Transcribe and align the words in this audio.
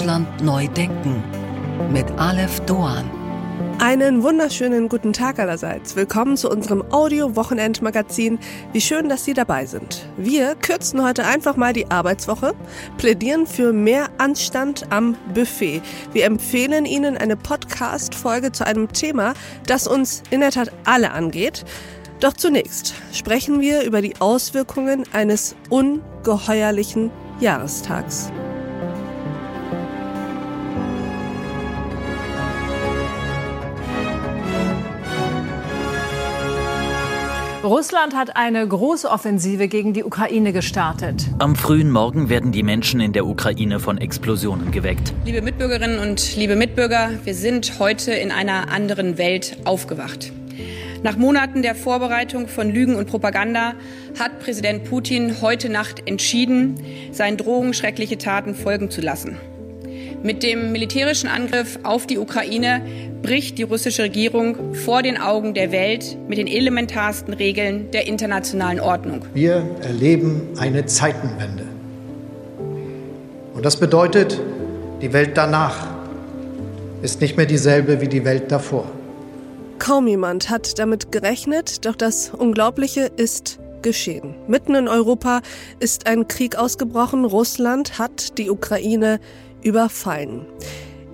Deutschland 0.00 0.42
neu 0.42 0.66
denken 0.68 1.22
mit 1.92 2.10
Aleph 2.18 2.60
Doan. 2.60 3.04
Einen 3.80 4.22
wunderschönen 4.22 4.88
guten 4.88 5.12
Tag 5.12 5.38
allerseits. 5.38 5.94
Willkommen 5.94 6.38
zu 6.38 6.48
unserem 6.48 6.82
Audio-Wochenend-Magazin. 6.90 8.38
Wie 8.72 8.80
schön, 8.80 9.10
dass 9.10 9.26
Sie 9.26 9.34
dabei 9.34 9.66
sind. 9.66 10.06
Wir 10.16 10.54
kürzen 10.54 11.04
heute 11.04 11.26
einfach 11.26 11.56
mal 11.56 11.74
die 11.74 11.90
Arbeitswoche, 11.90 12.54
plädieren 12.96 13.46
für 13.46 13.74
mehr 13.74 14.08
Anstand 14.16 14.86
am 14.88 15.16
Buffet. 15.34 15.82
Wir 16.14 16.24
empfehlen 16.24 16.86
Ihnen 16.86 17.18
eine 17.18 17.36
Podcast-Folge 17.36 18.52
zu 18.52 18.66
einem 18.66 18.90
Thema, 18.90 19.34
das 19.66 19.86
uns 19.86 20.22
in 20.30 20.40
der 20.40 20.52
Tat 20.52 20.72
alle 20.86 21.10
angeht. 21.10 21.66
Doch 22.20 22.32
zunächst 22.32 22.94
sprechen 23.12 23.60
wir 23.60 23.82
über 23.82 24.00
die 24.00 24.18
Auswirkungen 24.18 25.04
eines 25.12 25.56
ungeheuerlichen 25.68 27.10
Jahrestags. 27.38 28.32
Russland 37.62 38.16
hat 38.16 38.36
eine 38.36 38.66
große 38.66 39.06
Offensive 39.10 39.68
gegen 39.68 39.92
die 39.92 40.02
Ukraine 40.02 40.54
gestartet. 40.54 41.26
Am 41.38 41.54
frühen 41.54 41.90
Morgen 41.90 42.30
werden 42.30 42.52
die 42.52 42.62
Menschen 42.62 43.00
in 43.00 43.12
der 43.12 43.26
Ukraine 43.26 43.80
von 43.80 43.98
Explosionen 43.98 44.70
geweckt. 44.70 45.12
Liebe 45.26 45.42
Mitbürgerinnen 45.42 45.98
und 45.98 46.36
liebe 46.36 46.56
Mitbürger, 46.56 47.10
wir 47.22 47.34
sind 47.34 47.78
heute 47.78 48.12
in 48.12 48.32
einer 48.32 48.72
anderen 48.72 49.18
Welt 49.18 49.58
aufgewacht. 49.66 50.32
Nach 51.02 51.18
Monaten 51.18 51.60
der 51.60 51.74
Vorbereitung 51.74 52.48
von 52.48 52.70
Lügen 52.70 52.94
und 52.94 53.10
Propaganda 53.10 53.74
hat 54.18 54.40
Präsident 54.40 54.84
Putin 54.84 55.42
heute 55.42 55.68
Nacht 55.68 56.08
entschieden, 56.08 56.82
seinen 57.12 57.36
Drohungen 57.36 57.74
schreckliche 57.74 58.16
Taten 58.16 58.54
folgen 58.54 58.90
zu 58.90 59.02
lassen. 59.02 59.36
Mit 60.22 60.42
dem 60.42 60.72
militärischen 60.72 61.28
Angriff 61.28 61.78
auf 61.82 62.06
die 62.06 62.18
Ukraine 62.18 62.82
bricht 63.22 63.56
die 63.56 63.62
russische 63.62 64.02
Regierung 64.02 64.74
vor 64.74 65.02
den 65.02 65.16
Augen 65.18 65.54
der 65.54 65.72
Welt 65.72 66.18
mit 66.28 66.36
den 66.36 66.46
elementarsten 66.46 67.32
Regeln 67.32 67.90
der 67.92 68.06
internationalen 68.06 68.80
Ordnung. 68.80 69.24
Wir 69.32 69.64
erleben 69.80 70.42
eine 70.58 70.84
Zeitenwende. 70.84 71.64
Und 73.54 73.64
das 73.64 73.78
bedeutet, 73.78 74.38
die 75.00 75.12
Welt 75.14 75.38
danach 75.38 75.86
ist 77.00 77.22
nicht 77.22 77.38
mehr 77.38 77.46
dieselbe 77.46 78.02
wie 78.02 78.08
die 78.08 78.24
Welt 78.26 78.52
davor. 78.52 78.84
Kaum 79.78 80.06
jemand 80.06 80.50
hat 80.50 80.78
damit 80.78 81.12
gerechnet, 81.12 81.86
doch 81.86 81.96
das 81.96 82.30
Unglaubliche 82.36 83.10
ist 83.16 83.58
geschehen. 83.80 84.34
Mitten 84.46 84.74
in 84.74 84.88
Europa 84.88 85.40
ist 85.78 86.06
ein 86.06 86.28
Krieg 86.28 86.56
ausgebrochen. 86.56 87.24
Russland 87.24 87.98
hat 87.98 88.36
die 88.36 88.50
Ukraine 88.50 89.20
überfallen. 89.62 90.46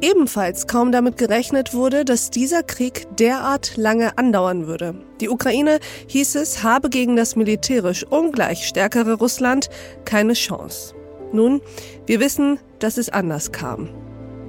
Ebenfalls 0.02 0.66
kaum 0.66 0.92
damit 0.92 1.16
gerechnet 1.16 1.72
wurde, 1.72 2.04
dass 2.04 2.30
dieser 2.30 2.62
Krieg 2.62 3.06
derart 3.16 3.78
lange 3.78 4.18
andauern 4.18 4.66
würde. 4.66 4.94
Die 5.20 5.30
Ukraine, 5.30 5.78
hieß 6.08 6.34
es, 6.34 6.62
habe 6.62 6.90
gegen 6.90 7.16
das 7.16 7.34
militärisch 7.34 8.04
ungleich 8.04 8.66
stärkere 8.66 9.14
Russland 9.14 9.70
keine 10.04 10.34
Chance. 10.34 10.94
Nun, 11.32 11.62
wir 12.04 12.20
wissen, 12.20 12.58
dass 12.78 12.98
es 12.98 13.08
anders 13.08 13.52
kam. 13.52 13.88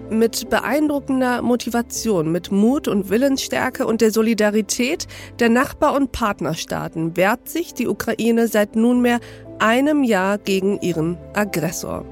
Mit 0.10 0.50
beeindruckender 0.50 1.42
Motivation, 1.42 2.32
mit 2.32 2.52
Mut 2.52 2.88
und 2.88 3.10
Willensstärke 3.10 3.86
und 3.86 4.02
der 4.02 4.12
Solidarität 4.12 5.08
der 5.40 5.50
Nachbar- 5.50 5.96
und 5.96 6.12
Partnerstaaten 6.12 7.18
wehrt 7.18 7.50
sich 7.50 7.74
die 7.74 7.88
Ukraine 7.88 8.48
seit 8.48 8.76
nunmehr 8.76 9.20
einem 9.60 10.04
Jahr 10.04 10.38
gegen 10.38 10.80
ihren 10.82 11.18
Aggressor. 11.34 12.06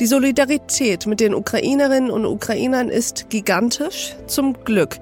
Die 0.00 0.06
Solidarität 0.06 1.06
mit 1.06 1.20
den 1.20 1.34
Ukrainerinnen 1.34 2.10
und 2.10 2.24
Ukrainern 2.24 2.88
ist 2.88 3.28
gigantisch, 3.28 4.16
zum 4.26 4.54
Glück. 4.64 4.98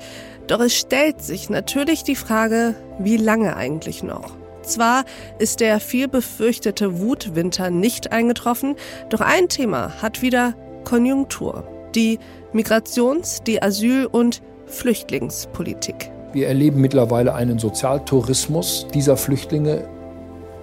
Doch 0.48 0.58
es 0.58 0.74
stellt 0.74 1.22
sich 1.22 1.48
natürlich 1.48 2.02
die 2.02 2.16
Frage, 2.16 2.74
wie 2.98 3.16
lange 3.16 3.56
eigentlich 3.56 4.02
noch? 4.02 4.32
Zwar 4.62 5.04
ist 5.38 5.60
der 5.60 5.78
viel 5.78 6.08
befürchtete 6.08 6.98
Wutwinter 6.98 7.70
nicht 7.70 8.10
eingetroffen, 8.10 8.74
doch 9.08 9.20
ein 9.20 9.48
Thema 9.48 10.02
hat 10.02 10.20
wieder 10.20 10.54
Konjunktur. 10.82 11.62
Die 11.94 12.18
Migrations-, 12.52 13.44
die 13.44 13.62
Asyl- 13.62 14.06
und 14.06 14.42
Flüchtlingspolitik. 14.66 16.10
Wir 16.32 16.48
erleben 16.48 16.80
mittlerweile 16.80 17.36
einen 17.36 17.60
Sozialtourismus 17.60 18.88
dieser 18.92 19.16
Flüchtlinge 19.16 19.88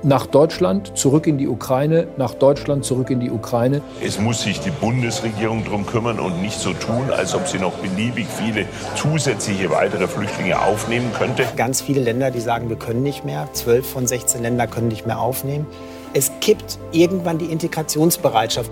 nach 0.05 0.27
Deutschland, 0.27 0.95
zurück 0.95 1.25
in 1.25 1.37
die 1.37 1.47
Ukraine, 1.47 2.07
nach 2.17 2.35
Deutschland, 2.35 2.85
zurück 2.85 3.09
in 3.09 3.19
die 3.19 3.31
Ukraine. 3.31 3.81
Es 4.01 4.19
muss 4.19 4.43
sich 4.43 4.59
die 4.59 4.69
Bundesregierung 4.69 5.63
darum 5.65 5.85
kümmern 5.85 6.19
und 6.19 6.41
nicht 6.41 6.59
so 6.59 6.73
tun, 6.73 7.09
als 7.11 7.33
ob 7.33 7.47
sie 7.47 7.57
noch 7.57 7.73
beliebig 7.73 8.27
viele 8.27 8.67
zusätzliche 8.95 9.71
weitere 9.71 10.07
Flüchtlinge 10.07 10.61
aufnehmen 10.61 11.11
könnte. 11.17 11.45
Ganz 11.57 11.81
viele 11.81 12.01
Länder, 12.01 12.29
die 12.29 12.39
sagen, 12.39 12.69
wir 12.69 12.77
können 12.77 13.01
nicht 13.01 13.25
mehr. 13.25 13.49
Zwölf 13.53 13.89
von 13.89 14.05
16 14.05 14.43
Ländern 14.43 14.69
können 14.69 14.89
nicht 14.89 15.07
mehr 15.07 15.19
aufnehmen. 15.19 15.65
Es 16.13 16.31
kippt 16.39 16.77
irgendwann 16.91 17.39
die 17.39 17.45
Integrationsbereitschaft. 17.45 18.71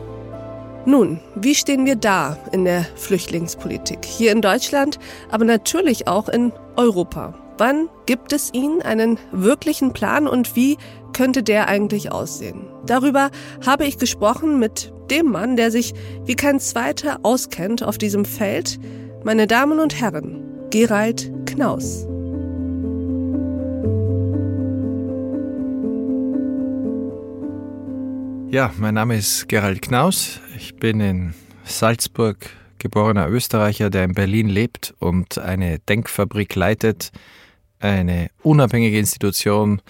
Nun, 0.86 1.20
wie 1.36 1.56
stehen 1.56 1.86
wir 1.86 1.96
da 1.96 2.38
in 2.52 2.66
der 2.66 2.86
Flüchtlingspolitik? 2.96 4.06
Hier 4.06 4.32
in 4.32 4.42
Deutschland, 4.42 5.00
aber 5.32 5.46
natürlich 5.46 6.08
auch 6.08 6.30
in 6.30 6.52
Europa. 6.76 7.34
Wann 7.58 7.88
gibt 8.08 8.34
es 8.34 8.52
ihn 8.52 8.82
einen 8.82 9.20
wirklichen 9.32 9.94
Plan 9.94 10.28
und 10.28 10.56
wie 10.56 10.78
könnte 11.14 11.44
der 11.44 11.68
eigentlich 11.68 12.12
aussehen? 12.12 12.66
Darüber 12.86 13.30
habe 13.66 13.86
ich 13.86 14.00
gesprochen 14.00 14.58
mit 14.58 14.92
dem 15.12 15.28
Mann, 15.28 15.56
der 15.56 15.70
sich 15.70 15.94
wie 16.26 16.36
kein 16.36 16.60
zweiter 16.60 17.20
auskennt 17.22 17.84
auf 17.84 18.00
diesem 18.00 18.26
Feld. 18.26 18.80
Meine 19.24 19.46
Damen 19.46 19.80
und 19.80 20.02
Herren, 20.02 20.44
Gerald 20.72 21.32
Knaus. 21.46 22.08
Ja, 28.50 28.72
mein 28.78 28.96
Name 28.96 29.16
ist 29.16 29.48
Gerald 29.48 29.84
Knaus. 29.84 30.40
Ich 30.58 30.76
bin 30.76 31.00
in 31.00 31.34
Salzburg 31.66 32.38
geborener 32.80 33.30
Österreicher, 33.30 33.90
der 33.90 34.04
in 34.04 34.14
Berlin 34.14 34.50
lebt 34.50 34.94
und 35.00 35.38
eine 35.38 35.80
Denkfabrik 35.80 36.54
leitet, 36.56 37.12
eine 37.84 38.30
unabhängige 38.42 38.98
Institution, 38.98 39.82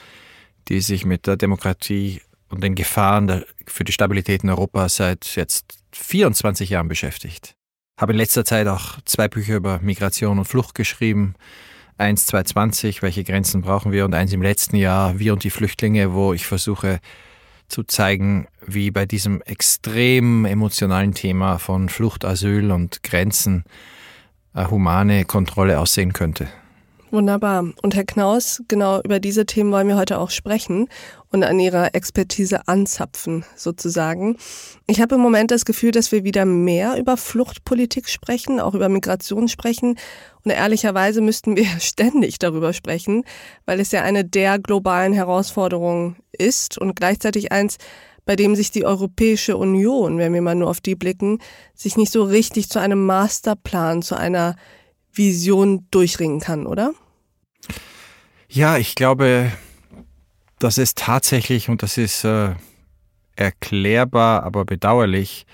die 0.67 0.81
sich 0.81 1.05
mit 1.05 1.27
der 1.27 1.37
Demokratie 1.37 2.21
und 2.49 2.63
den 2.63 2.75
Gefahren 2.75 3.27
der, 3.27 3.45
für 3.67 3.83
die 3.83 3.91
Stabilität 3.91 4.43
in 4.43 4.49
Europa 4.49 4.89
seit 4.89 5.35
jetzt 5.35 5.79
24 5.91 6.69
Jahren 6.69 6.87
beschäftigt. 6.87 7.55
Habe 7.99 8.13
in 8.13 8.17
letzter 8.17 8.45
Zeit 8.45 8.67
auch 8.67 8.99
zwei 9.05 9.27
Bücher 9.27 9.55
über 9.55 9.79
Migration 9.81 10.39
und 10.39 10.45
Flucht 10.45 10.75
geschrieben. 10.75 11.35
Eins 11.97 12.25
2020, 12.25 13.01
welche 13.01 13.23
Grenzen 13.23 13.61
brauchen 13.61 13.91
wir? 13.91 14.05
Und 14.05 14.15
eins 14.15 14.33
im 14.33 14.41
letzten 14.41 14.75
Jahr, 14.75 15.19
Wir 15.19 15.33
und 15.33 15.43
die 15.43 15.51
Flüchtlinge, 15.51 16.13
wo 16.13 16.33
ich 16.33 16.47
versuche 16.47 16.99
zu 17.67 17.83
zeigen, 17.83 18.47
wie 18.65 18.91
bei 18.91 19.05
diesem 19.05 19.41
extrem 19.41 20.45
emotionalen 20.45 21.13
Thema 21.13 21.59
von 21.59 21.89
Flucht, 21.89 22.25
Asyl 22.25 22.71
und 22.71 23.03
Grenzen 23.03 23.63
eine 24.53 24.69
humane 24.69 25.25
Kontrolle 25.25 25.79
aussehen 25.79 26.13
könnte. 26.13 26.47
Wunderbar. 27.13 27.65
Und 27.83 27.93
Herr 27.93 28.05
Knaus, 28.05 28.63
genau 28.67 28.99
über 29.01 29.19
diese 29.19 29.45
Themen 29.45 29.71
wollen 29.71 29.87
wir 29.87 29.97
heute 29.97 30.17
auch 30.17 30.31
sprechen 30.31 30.89
und 31.29 31.43
an 31.43 31.59
Ihrer 31.59 31.93
Expertise 31.93 32.67
anzapfen, 32.67 33.45
sozusagen. 33.55 34.37
Ich 34.87 34.99
habe 34.99 35.13
im 35.13 35.21
Moment 35.21 35.51
das 35.51 35.63
Gefühl, 35.63 35.91
dass 35.91 36.11
wir 36.11 36.23
wieder 36.23 36.45
mehr 36.45 36.97
über 36.97 37.15
Fluchtpolitik 37.15 38.09
sprechen, 38.09 38.59
auch 38.59 38.73
über 38.73 38.89
Migration 38.89 39.47
sprechen. 39.47 39.99
Und 40.43 40.49
ehrlicherweise 40.49 41.21
müssten 41.21 41.55
wir 41.55 41.67
ständig 41.79 42.39
darüber 42.39 42.73
sprechen, 42.73 43.25
weil 43.67 43.79
es 43.79 43.91
ja 43.91 44.01
eine 44.01 44.25
der 44.25 44.57
globalen 44.57 45.13
Herausforderungen 45.13 46.15
ist 46.31 46.79
und 46.79 46.95
gleichzeitig 46.95 47.51
eins, 47.51 47.77
bei 48.25 48.35
dem 48.35 48.55
sich 48.55 48.71
die 48.71 48.85
Europäische 48.85 49.55
Union, 49.55 50.17
wenn 50.17 50.33
wir 50.33 50.41
mal 50.41 50.55
nur 50.55 50.71
auf 50.71 50.81
die 50.81 50.95
blicken, 50.95 51.37
sich 51.75 51.95
nicht 51.95 52.11
so 52.11 52.23
richtig 52.23 52.69
zu 52.69 52.79
einem 52.79 53.05
Masterplan, 53.05 54.01
zu 54.01 54.15
einer 54.15 54.55
Vision 55.11 55.85
durchringen 55.91 56.39
kann, 56.39 56.65
oder? 56.65 56.95
Ja, 58.55 58.77
ich 58.77 58.93
glaube, 58.93 59.51
dass 60.59 60.77
es 60.77 60.93
tatsächlich, 60.93 61.69
und 61.69 61.81
das 61.81 61.97
ist 61.97 62.23
äh, 62.23 62.53
erklärbar, 63.35 64.43
aber 64.43 64.63
bedauerlich, 64.63 65.47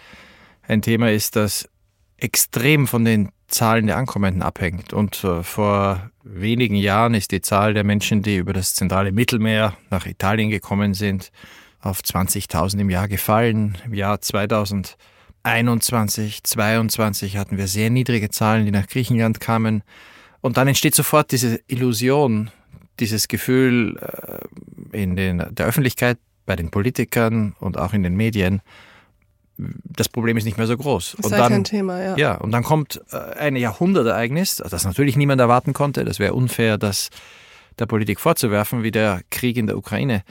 ein 0.68 0.82
Thema 0.82 1.10
ist, 1.10 1.38
das 1.38 1.70
extrem 2.18 2.88
von 2.88 3.06
den 3.06 3.30
Zahlen 3.48 3.88
der 3.88 3.96
Ankommenden 3.96 4.42
abhängt. 4.42 4.92
Und 4.92 5.24
äh, 5.24 5.44
vor 5.44 6.12
wenigen 6.24 6.76
Jahren 6.76 7.14
ist 7.14 7.32
die 7.32 7.40
Zahl 7.40 7.74
der 7.74 7.86
Menschen, 7.86 8.22
die 8.22 8.36
über 8.36 8.52
das 8.52 8.74
zentrale 8.74 9.14
Mittelmeer 9.14 9.78
nach 9.90 10.06
Italien 10.06 10.50
gekommen 10.50 10.94
sind, 10.94 11.32
auf 11.80 12.02
20.000 12.02 12.82
im 12.82 12.90
Jahr 12.90 13.08
gefallen. 13.08 13.78
Im 13.86 13.94
Jahr 13.94 14.20
2021, 14.20 16.44
2022 16.44 17.38
hatten 17.38 17.58
wir 17.58 17.68
sehr 17.68 17.92
niedrige 17.92 18.30
Zahlen, 18.30 18.66
die 18.66 18.72
nach 18.72 18.88
Griechenland 18.88 19.40
kamen. 19.40 19.84
Und 20.42 20.58
dann 20.58 20.68
entsteht 20.68 20.96
sofort 20.96 21.32
diese 21.32 21.62
Illusion, 21.68 22.52
dieses 23.00 23.28
Gefühl 23.28 23.98
äh, 23.98 24.98
in 24.98 25.16
den, 25.16 25.44
der 25.52 25.66
Öffentlichkeit, 25.66 26.18
bei 26.46 26.56
den 26.56 26.72
Politikern 26.72 27.56
und 27.60 27.78
auch 27.78 27.94
in 27.94 28.04
den 28.04 28.16
Medien, 28.16 28.62
das 29.58 30.08
Problem 30.08 30.38
ist 30.38 30.46
nicht 30.46 30.58
mehr 30.58 30.68
so 30.68 30.78
groß. 30.78 31.16
Das 31.18 31.26
und 31.26 31.32
ist 31.32 31.38
dann, 31.38 31.52
kein 31.52 31.64
Thema, 31.64 32.02
ja. 32.02 32.18
Ja, 32.18 32.36
und 32.36 32.52
dann 32.52 32.64
kommt 32.64 33.02
äh, 33.12 33.18
ein 33.18 33.56
Jahrhundertereignis, 33.56 34.58
das 34.58 34.86
natürlich 34.86 35.18
niemand 35.18 35.42
erwarten 35.42 35.74
konnte. 35.74 36.06
Das 36.06 36.20
wäre 36.20 36.34
unfair, 36.34 36.78
das 36.78 37.10
der 37.78 37.86
Politik 37.86 38.20
vorzuwerfen, 38.20 38.84
wie 38.84 38.92
der 38.92 39.22
Krieg 39.30 39.58
in 39.58 39.68
der 39.68 39.78
Ukraine. 39.78 40.24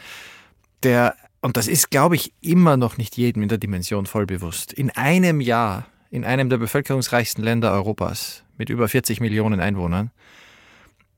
Der, 0.83 1.15
und 1.41 1.57
das 1.57 1.69
ist, 1.69 1.91
glaube 1.91 2.15
ich, 2.15 2.33
immer 2.41 2.77
noch 2.77 2.97
nicht 2.97 3.17
jedem 3.17 3.43
in 3.43 3.49
der 3.49 3.59
Dimension 3.59 4.07
voll 4.07 4.27
bewusst. 4.27 4.73
In 4.73 4.91
einem 4.91 5.41
Jahr, 5.41 5.87
in 6.11 6.25
einem 6.25 6.49
der 6.51 6.59
bevölkerungsreichsten 6.59 7.43
Länder 7.43 7.73
Europas, 7.73 8.45
mit 8.57 8.71
über 8.71 8.89
40 8.89 9.21
Millionen 9.21 9.61
Einwohnern, 9.61 10.11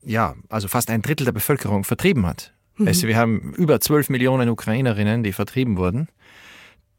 ja, 0.03 0.35
also 0.49 0.67
fast 0.67 0.89
ein 0.89 1.01
Drittel 1.01 1.25
der 1.25 1.31
Bevölkerung 1.31 1.83
vertrieben 1.83 2.25
hat. 2.25 2.53
Mhm. 2.77 2.87
Also 2.87 3.07
wir 3.07 3.17
haben 3.17 3.53
über 3.55 3.79
12 3.79 4.09
Millionen 4.09 4.49
Ukrainerinnen, 4.49 5.23
die 5.23 5.33
vertrieben 5.33 5.77
wurden. 5.77 6.07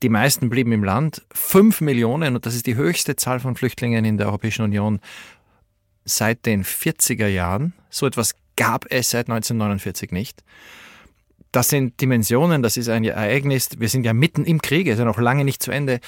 Die 0.03 0.09
meisten 0.09 0.51
blieben 0.51 0.73
im 0.73 0.83
Land. 0.83 1.23
Fünf 1.33 1.81
Millionen, 1.81 2.35
und 2.35 2.45
das 2.45 2.55
ist 2.55 2.67
die 2.67 2.75
höchste 2.75 3.17
Zahl 3.17 3.41
von 3.41 3.55
Flüchtlingen 3.55 4.05
in 4.05 4.17
der 4.17 4.27
Europäischen 4.27 4.63
Union 4.63 5.01
seit 6.05 6.45
den 6.47 6.65
40er 6.65 7.29
Jahren. 7.29 7.73
So 7.89 8.07
etwas 8.07 8.35
gab 8.57 8.87
es 8.91 9.11
seit 9.11 9.29
1949 9.29 10.11
nicht. 10.11 10.43
Das 11.53 11.69
sind 11.69 12.01
Dimensionen, 12.01 12.63
das 12.63 12.77
ist 12.77 12.89
ein 12.89 13.05
Ereignis. 13.05 13.69
Wir 13.79 13.89
sind 13.89 14.05
ja 14.05 14.13
mitten 14.13 14.45
im 14.45 14.63
Krieg, 14.63 14.87
es 14.87 14.95
ist 14.95 14.99
ja 15.01 15.05
noch 15.05 15.19
lange 15.19 15.45
nicht 15.45 15.63
zu 15.63 15.71
Ende. 15.71 16.01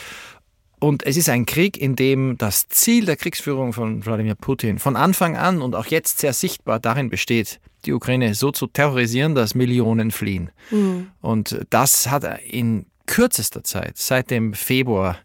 Und 0.81 1.05
es 1.07 1.17
ist 1.17 1.29
ein 1.29 1.47
Krieg, 1.47 1.77
in 1.77 1.97
dem 1.97 2.37
das 2.37 2.69
Ziel 2.69 3.07
der 3.07 3.17
Kriegsführung 3.17 3.73
von 3.73 4.05
Wladimir 4.05 4.35
Putin 4.35 4.79
von 4.79 4.97
Anfang 4.97 5.37
an 5.37 5.63
und 5.63 5.75
auch 5.75 5.87
jetzt 5.87 6.19
sehr 6.19 6.33
sichtbar 6.33 6.81
darin 6.81 7.11
besteht, 7.11 7.61
die 7.85 7.93
Ukraine 7.93 8.35
so 8.35 8.51
zu 8.51 8.67
terrorisieren, 8.67 9.35
dass 9.35 9.55
Millionen 9.55 10.11
fliehen. 10.11 10.51
Mhm. 10.71 11.09
Und 11.21 11.61
das 11.71 12.11
hat 12.11 12.25
in 12.43 12.87
kürzester 13.07 13.65
Zeit, 13.65 13.99
seit 13.99 14.31
dem 14.31 14.55
Februar, 14.55 15.19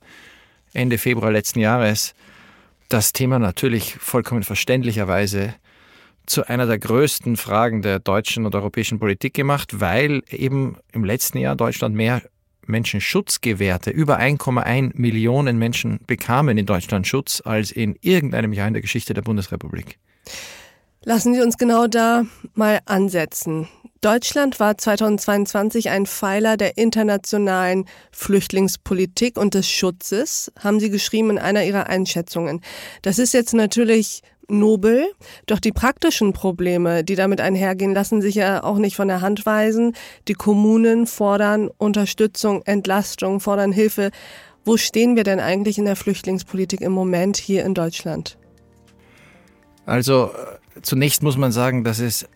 Ende 0.73 0.97
Februar 0.97 1.31
letzten 1.31 1.59
Jahres, 1.59 2.13
das 2.89 3.13
Thema 3.13 3.39
natürlich 3.39 3.95
vollkommen 3.95 4.43
verständlicherweise 4.43 5.55
zu 6.25 6.47
einer 6.47 6.67
der 6.67 6.77
größten 6.77 7.37
Fragen 7.37 7.81
der 7.81 7.99
deutschen 7.99 8.45
und 8.45 8.53
europäischen 8.53 8.99
Politik 8.99 9.33
gemacht, 9.33 9.79
weil 9.79 10.21
eben 10.29 10.77
im 10.91 11.03
letzten 11.03 11.39
Jahr 11.39 11.55
Deutschland 11.55 11.95
mehr 11.95 12.21
Menschen 12.65 13.01
Schutz 13.01 13.41
gewährte. 13.41 13.89
Über 13.89 14.19
1,1 14.19 14.91
Millionen 14.95 15.57
Menschen 15.57 15.99
bekamen 16.05 16.57
in 16.57 16.65
Deutschland 16.65 17.07
Schutz 17.07 17.41
als 17.43 17.71
in 17.71 17.97
irgendeinem 18.01 18.53
Jahr 18.53 18.67
in 18.67 18.73
der 18.73 18.81
Geschichte 18.81 19.13
der 19.13 19.21
Bundesrepublik. 19.21 19.97
Lassen 21.03 21.33
Sie 21.33 21.41
uns 21.41 21.57
genau 21.57 21.87
da 21.87 22.25
mal 22.55 22.79
ansetzen. 22.85 23.67
Deutschland 24.01 24.59
war 24.59 24.77
2022 24.77 25.89
ein 25.89 26.05
Pfeiler 26.05 26.55
der 26.55 26.77
internationalen 26.77 27.85
Flüchtlingspolitik 28.11 29.37
und 29.37 29.53
des 29.53 29.69
Schutzes, 29.69 30.51
haben 30.59 30.79
Sie 30.79 30.89
geschrieben 30.89 31.31
in 31.31 31.37
einer 31.37 31.65
Ihrer 31.65 31.87
Einschätzungen. 31.87 32.61
Das 33.01 33.19
ist 33.19 33.33
jetzt 33.33 33.53
natürlich 33.53 34.21
nobel, 34.49 35.11
doch 35.45 35.59
die 35.59 35.71
praktischen 35.71 36.33
Probleme, 36.33 37.03
die 37.03 37.15
damit 37.15 37.41
einhergehen, 37.41 37.93
lassen 37.93 38.21
sich 38.21 38.35
ja 38.35 38.63
auch 38.63 38.77
nicht 38.77 38.95
von 38.95 39.07
der 39.07 39.21
Hand 39.21 39.45
weisen. 39.45 39.93
Die 40.27 40.33
Kommunen 40.33 41.07
fordern 41.07 41.69
Unterstützung, 41.77 42.61
Entlastung, 42.63 43.39
fordern 43.39 43.71
Hilfe. 43.71 44.11
Wo 44.65 44.77
stehen 44.77 45.15
wir 45.15 45.23
denn 45.23 45.39
eigentlich 45.39 45.77
in 45.77 45.85
der 45.85 45.95
Flüchtlingspolitik 45.95 46.81
im 46.81 46.91
Moment 46.91 47.37
hier 47.37 47.65
in 47.65 47.73
Deutschland? 47.73 48.37
Also 49.85 50.25
äh, 50.25 50.81
zunächst 50.81 51.23
muss 51.23 51.37
man 51.37 51.51
sagen, 51.51 51.83
dass 51.83 51.99
es 51.99 52.27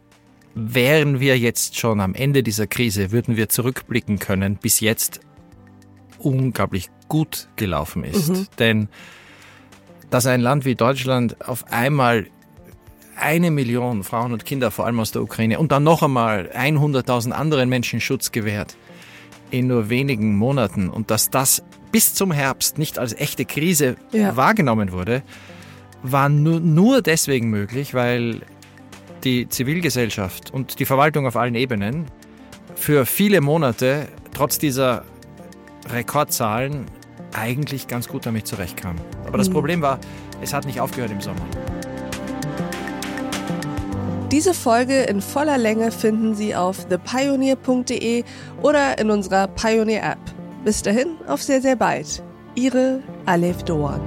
wären 0.55 1.19
wir 1.19 1.37
jetzt 1.37 1.77
schon 1.77 1.99
am 1.99 2.13
Ende 2.13 2.43
dieser 2.43 2.67
Krise, 2.67 3.11
würden 3.11 3.35
wir 3.35 3.49
zurückblicken 3.49 4.19
können, 4.19 4.57
bis 4.57 4.79
jetzt 4.79 5.19
unglaublich 6.19 6.89
gut 7.07 7.49
gelaufen 7.55 8.03
ist. 8.03 8.29
Mhm. 8.29 8.47
Denn 8.59 8.89
dass 10.13 10.27
ein 10.27 10.41
Land 10.41 10.63
wie 10.63 10.75
Deutschland 10.75 11.47
auf 11.47 11.71
einmal 11.71 12.27
eine 13.15 13.49
Million 13.49 14.03
Frauen 14.03 14.31
und 14.31 14.45
Kinder, 14.45 14.69
vor 14.69 14.85
allem 14.85 14.99
aus 14.99 15.11
der 15.11 15.23
Ukraine, 15.23 15.57
und 15.57 15.71
dann 15.71 15.83
noch 15.83 16.03
einmal 16.03 16.51
100.000 16.55 17.31
anderen 17.31 17.67
Menschen 17.67 17.99
Schutz 17.99 18.31
gewährt 18.31 18.75
in 19.49 19.65
nur 19.65 19.89
wenigen 19.89 20.35
Monaten 20.35 20.89
und 20.89 21.09
dass 21.09 21.31
das 21.31 21.63
bis 21.91 22.13
zum 22.13 22.31
Herbst 22.31 22.77
nicht 22.77 22.99
als 22.99 23.13
echte 23.13 23.45
Krise 23.45 23.95
ja. 24.11 24.35
wahrgenommen 24.35 24.91
wurde, 24.91 25.23
war 26.03 26.29
nur, 26.29 26.59
nur 26.59 27.01
deswegen 27.01 27.49
möglich, 27.49 27.95
weil 27.95 28.41
die 29.23 29.49
Zivilgesellschaft 29.49 30.53
und 30.53 30.79
die 30.79 30.85
Verwaltung 30.85 31.25
auf 31.25 31.35
allen 31.35 31.55
Ebenen 31.55 32.05
für 32.75 33.07
viele 33.07 33.41
Monate 33.41 34.09
trotz 34.31 34.59
dieser 34.59 35.05
Rekordzahlen 35.89 36.85
eigentlich 37.33 37.87
ganz 37.87 38.07
gut 38.07 38.27
damit 38.27 38.45
zurechtkam. 38.45 38.97
Aber 39.33 39.39
das 39.39 39.49
mhm. 39.49 39.53
Problem 39.53 39.81
war, 39.81 39.97
es 40.41 40.53
hat 40.53 40.67
nicht 40.67 40.79
aufgehört 40.79 41.09
im 41.09 41.19
Sommer. 41.19 41.41
Diese 44.31 44.53
Folge 44.53 45.01
in 45.01 45.21
voller 45.21 45.57
Länge 45.57 45.91
finden 45.91 46.35
Sie 46.35 46.55
auf 46.55 46.85
thepioneer.de 46.85 48.23
oder 48.61 48.99
in 48.99 49.09
unserer 49.09 49.47
Pioneer 49.47 50.03
App. 50.03 50.19
Bis 50.63 50.83
dahin, 50.83 51.15
auf 51.27 51.41
sehr, 51.41 51.63
sehr 51.63 51.75
bald. 51.75 52.21
Ihre 52.53 53.01
Alef 53.25 53.63
Doan. 53.63 54.01